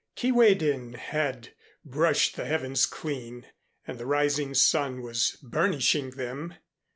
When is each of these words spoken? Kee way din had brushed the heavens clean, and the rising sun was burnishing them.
Kee 0.15 0.31
way 0.31 0.55
din 0.55 0.93
had 0.93 1.49
brushed 1.85 2.35
the 2.35 2.45
heavens 2.45 2.87
clean, 2.87 3.45
and 3.85 3.99
the 3.99 4.07
rising 4.07 4.55
sun 4.55 5.03
was 5.03 5.37
burnishing 5.43 6.09
them. 6.09 6.55